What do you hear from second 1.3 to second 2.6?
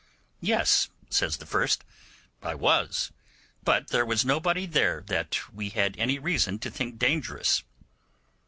the first, 'I